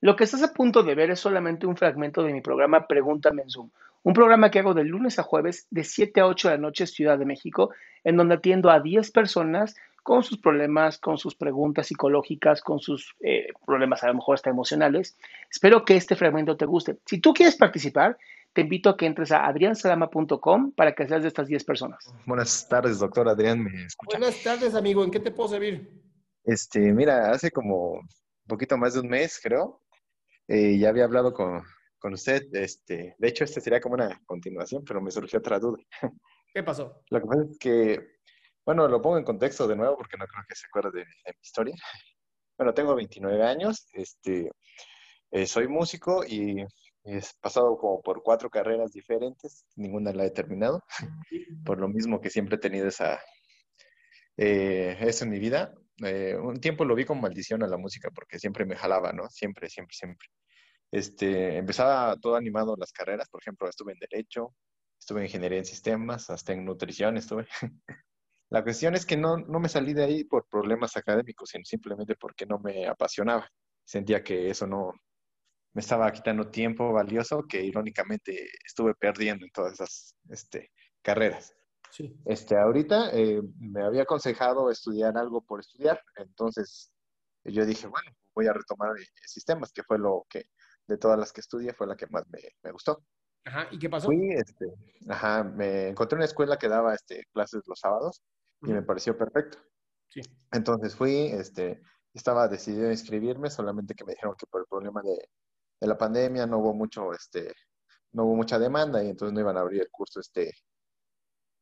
[0.00, 3.42] Lo que estás a punto de ver es solamente un fragmento de mi programa Pregúntame
[3.42, 3.70] en Zoom,
[4.04, 6.86] un programa que hago de lunes a jueves de 7 a 8 de la noche
[6.86, 7.70] Ciudad de México,
[8.04, 9.74] en donde atiendo a 10 personas
[10.04, 14.50] con sus problemas, con sus preguntas psicológicas, con sus eh, problemas a lo mejor hasta
[14.50, 15.18] emocionales.
[15.50, 16.96] Espero que este fragmento te guste.
[17.04, 18.16] Si tú quieres participar,
[18.52, 22.12] te invito a que entres a adriansalama.com para que seas de estas 10 personas.
[22.24, 24.16] Buenas tardes, doctor Adrián, ¿me escucha?
[24.18, 25.04] Buenas tardes, amigo.
[25.04, 25.90] ¿En qué te puedo servir?
[26.44, 28.08] Este, mira, hace como un
[28.46, 29.82] poquito más de un mes, creo,
[30.48, 31.62] eh, ya había hablado con,
[31.98, 32.48] con, usted.
[32.52, 35.78] Este, de hecho, este sería como una continuación, pero me surgió otra duda.
[36.54, 37.02] ¿Qué pasó?
[37.10, 38.00] Lo que pasa es que,
[38.64, 41.40] bueno, lo pongo en contexto de nuevo porque no creo que se acuerde de, mi
[41.42, 41.74] historia.
[42.58, 44.50] Bueno, tengo 29 años, este,
[45.30, 46.60] eh, soy músico y
[47.04, 50.82] he pasado como por cuatro carreras diferentes, ninguna la he terminado,
[51.64, 53.20] por lo mismo que siempre he tenido esa,
[54.36, 55.72] eh, eso en mi vida.
[56.04, 59.28] Eh, un tiempo lo vi como maldición a la música porque siempre me jalaba, ¿no?
[59.30, 60.28] Siempre, siempre, siempre.
[60.90, 64.54] Este, empezaba todo animado las carreras, por ejemplo, estuve en Derecho,
[64.98, 67.46] estuve en Ingeniería en Sistemas, hasta en Nutrición estuve.
[68.50, 72.16] la cuestión es que no, no me salí de ahí por problemas académicos, sino simplemente
[72.16, 73.48] porque no me apasionaba.
[73.84, 74.92] Sentía que eso no
[75.74, 81.54] me estaba quitando tiempo valioso que irónicamente estuve perdiendo en todas esas este, carreras.
[81.90, 82.14] Sí.
[82.24, 86.92] Este, ahorita eh, me había aconsejado estudiar algo por estudiar, entonces
[87.44, 88.90] yo dije, bueno, voy a retomar
[89.24, 90.44] sistemas, que fue lo que
[90.86, 93.04] de todas las que estudié fue la que más me, me gustó.
[93.44, 94.06] Ajá, ¿y qué pasó?
[94.06, 94.66] Fui, este,
[95.08, 98.22] ajá, me encontré una escuela que daba este, clases los sábados
[98.62, 99.58] y me pareció perfecto.
[100.08, 100.20] Sí.
[100.52, 101.80] Entonces fui, este,
[102.12, 105.28] estaba decidido a inscribirme, solamente que me dijeron que por el problema de,
[105.80, 107.52] de la pandemia no hubo mucho, este,
[108.12, 110.52] no hubo mucha demanda y entonces no iban a abrir el curso este,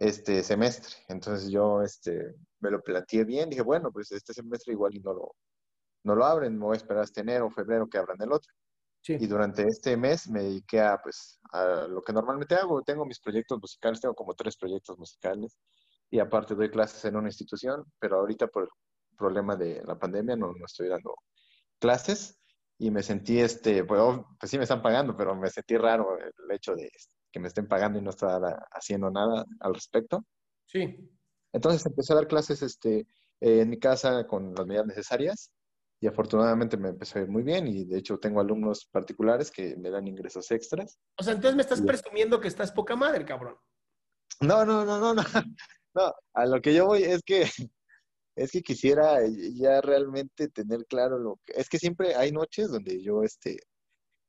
[0.00, 0.94] este semestre.
[1.08, 5.12] Entonces yo este, me lo planteé bien, dije, bueno, pues este semestre igual y no
[5.12, 5.36] lo,
[6.04, 8.52] no lo abren, me voy a esperar hasta enero o febrero que abran el otro.
[9.06, 12.82] Y durante este mes me dediqué a, pues, a lo que normalmente hago.
[12.82, 15.56] Tengo mis proyectos musicales, tengo como tres proyectos musicales
[16.10, 18.68] y aparte doy clases en una institución, pero ahorita por el
[19.16, 21.14] problema de la pandemia no, no estoy dando
[21.78, 22.38] clases
[22.78, 26.18] y me sentí, este, pues, oh, pues sí me están pagando, pero me sentí raro
[26.18, 26.90] el hecho de
[27.30, 28.40] que me estén pagando y no estar
[28.72, 30.24] haciendo nada al respecto.
[30.66, 31.10] Sí.
[31.52, 33.06] Entonces empecé a dar clases este,
[33.40, 35.52] en mi casa con las medidas necesarias
[36.00, 39.76] y afortunadamente me empezó a ir muy bien y de hecho tengo alumnos particulares que
[39.76, 40.98] me dan ingresos extras.
[41.18, 43.56] O sea, entonces me estás presumiendo que estás poca madre, cabrón.
[44.40, 45.22] No, no, no, no, no.
[45.92, 47.42] No, a lo que yo voy es que
[48.36, 49.18] es que quisiera
[49.54, 53.58] ya realmente tener claro lo que es que siempre hay noches donde yo este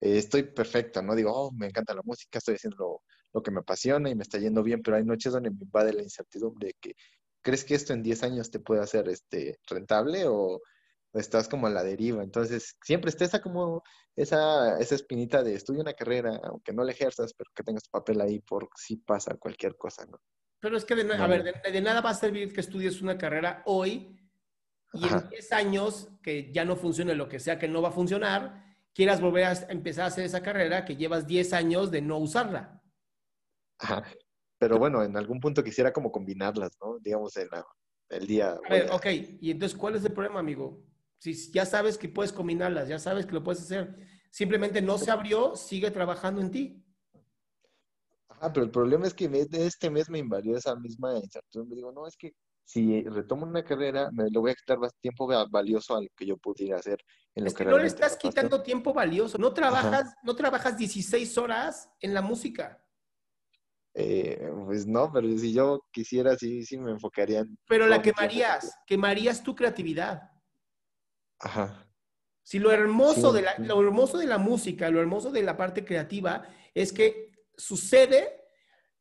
[0.01, 1.16] eh, estoy perfecto, ¿no?
[1.16, 3.01] Digo, oh, me encanta la música, estoy haciendo
[3.34, 5.94] lo, que me apasiona y me está yendo bien, pero hay noches donde me invade
[5.94, 6.95] la incertidumbre de que,
[7.41, 10.61] ¿crees que esto en 10 años te puede hacer este, rentable o,
[11.13, 12.23] estás como a la deriva?
[12.23, 13.84] Entonces, siempre está esa como,
[14.16, 18.22] esa, esa espinita de estudia una carrera, aunque no la ejerzas, pero que tengas papel
[18.22, 20.19] ahí por si pasa cualquier cosa, ¿no?
[20.59, 23.63] Pero es que, de, a ver, de, nada va a servir que estudies una carrera
[23.66, 24.16] hoy
[24.94, 27.94] y en 10 años que ya no funcione lo que sea que no va a
[27.94, 32.18] funcionar, quieras volver a empezar a hacer esa carrera que llevas 10 años de no
[32.18, 32.81] usarla.
[33.79, 34.03] Ajá.
[34.57, 37.00] Pero bueno, en algún punto quisiera como combinarlas, ¿no?
[37.00, 37.50] Digamos, en
[38.09, 38.59] el día.
[38.63, 39.07] A ver, ok.
[39.40, 40.84] Y entonces, ¿cuál es el problema, amigo?
[41.18, 43.96] Si ya sabes que puedes combinarlas, ya sabes que lo puedes hacer,
[44.29, 46.85] simplemente no se abrió, sigue trabajando en ti.
[48.28, 51.78] Ajá, pero el problema es que este mes me invadió esa misma incertidumbre.
[51.78, 55.27] Digo, no, es que si retomo una carrera, me lo voy a quitar más tiempo
[55.49, 57.03] valioso al que yo pudiera hacer
[57.35, 59.38] en lo que, no le estás quitando tiempo valioso.
[59.38, 62.81] No trabajas, no trabajas 16 horas en la música.
[63.94, 67.57] Eh, pues no, pero si yo quisiera, sí, sí me enfocaría en...
[67.67, 70.31] Pero la quemarías, quemarías tu creatividad.
[71.39, 71.88] Ajá.
[72.43, 75.85] Si lo hermoso, de la, lo hermoso de la música, lo hermoso de la parte
[75.85, 78.45] creativa es que sucede,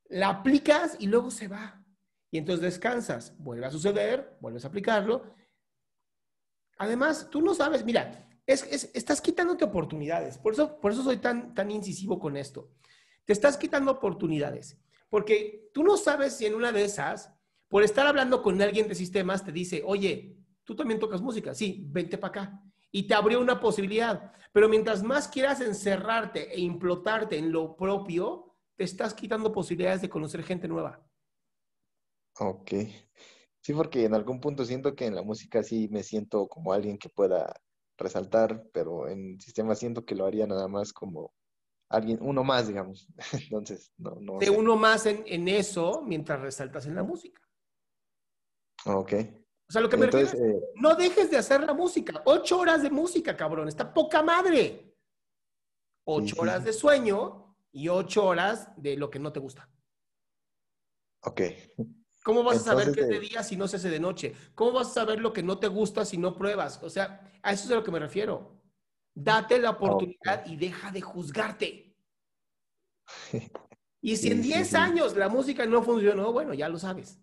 [0.08, 1.84] la aplicas y luego se va.
[2.30, 5.34] Y entonces descansas, vuelve a suceder, vuelves a aplicarlo.
[6.78, 10.38] Además, tú no sabes, mira, es, estás quitándote oportunidades.
[10.38, 12.70] Por eso, por eso soy tan, tan incisivo con esto.
[13.24, 14.78] Te estás quitando oportunidades.
[15.08, 17.34] Porque tú no sabes si en una de esas,
[17.68, 21.52] por estar hablando con alguien de sistemas, te dice, oye, tú también tocas música.
[21.52, 22.62] Sí, vente para acá.
[22.92, 24.32] Y te abrió una posibilidad.
[24.52, 30.08] Pero mientras más quieras encerrarte e implotarte en lo propio, te estás quitando posibilidades de
[30.08, 31.04] conocer gente nueva.
[32.40, 32.72] Ok.
[33.60, 36.96] Sí, porque en algún punto siento que en la música sí me siento como alguien
[36.96, 37.54] que pueda
[37.98, 41.34] resaltar, pero en sistema siento que lo haría nada más como
[41.90, 43.08] alguien, uno más, digamos.
[43.50, 44.38] Entonces, no, no.
[44.38, 47.42] De uno más en, eso mientras resaltas en la música.
[48.86, 49.12] Ok.
[49.68, 52.22] O sea, lo que me refiero eh, no dejes de hacer la música.
[52.24, 53.68] Ocho horas de música, cabrón.
[53.68, 54.96] Está poca madre.
[56.04, 56.64] ocho sí, horas sí.
[56.64, 59.68] de sueño y ocho horas de lo que no te gusta.
[61.22, 61.42] Ok.
[62.22, 64.34] ¿Cómo vas a saber qué es de eh, día si no se hace de noche?
[64.54, 66.82] ¿Cómo vas a saber lo que no te gusta si no pruebas?
[66.82, 68.60] O sea, a eso es a lo que me refiero.
[69.14, 71.96] Date la oportunidad y deja de juzgarte.
[74.02, 74.76] Y si Sí, en sí, 10 sí.
[74.76, 77.20] años la música no funcionó, bueno, ya lo sabes.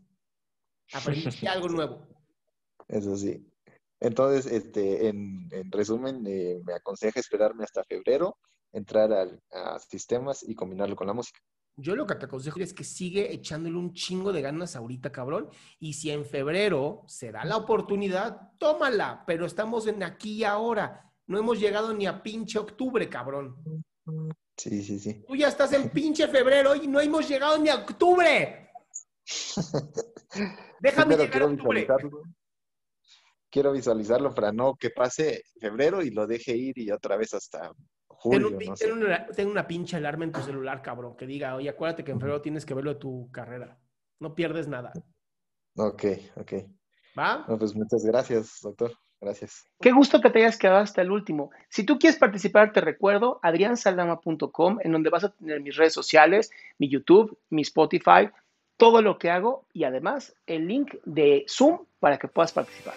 [0.94, 2.08] Aprendiste algo nuevo.
[2.88, 3.52] Eso sí.
[4.00, 8.38] Entonces, este, en, en resumen, eh, me aconseja esperarme hasta febrero,
[8.72, 11.40] entrar al- a sistemas y combinarlo con la música.
[11.80, 15.50] Yo lo que te aconsejo es que sigue echándole un chingo de ganas ahorita, cabrón.
[15.80, 19.24] Y si en febrero se da la oportunidad, tómala.
[19.28, 21.14] Pero estamos en aquí y ahora.
[21.28, 23.84] No hemos llegado ni a pinche octubre, cabrón.
[24.58, 25.24] Sí, sí, sí.
[25.28, 28.72] Tú ya estás en pinche febrero y no hemos llegado ni a octubre.
[30.80, 31.82] Déjame Pero llegar a octubre.
[31.82, 32.22] visualizarlo.
[33.52, 37.72] Quiero visualizarlo para no que pase febrero y lo deje ir y otra vez hasta
[38.24, 38.94] Ten, julio, un pin- no ten sé.
[38.94, 42.20] una, ten una pinche alarma en tu celular, cabrón, que diga, oye, acuérdate que en
[42.20, 43.78] febrero tienes que verlo de tu carrera.
[44.20, 44.92] No pierdes nada.
[45.76, 46.04] Ok,
[46.36, 46.54] ok.
[47.18, 47.46] ¿Va?
[47.48, 48.92] No, pues muchas gracias, doctor.
[49.20, 49.66] Gracias.
[49.82, 51.50] Qué gusto que te hayas quedado hasta el último.
[51.70, 56.52] Si tú quieres participar, te recuerdo adriansaldama.com, en donde vas a tener mis redes sociales,
[56.78, 58.30] mi YouTube, mi Spotify,
[58.78, 62.94] todo lo que hago y además el link de Zoom para que puedas participar.